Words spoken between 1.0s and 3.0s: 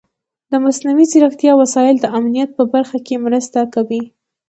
ځیرکتیا وسایل د امنیت په برخه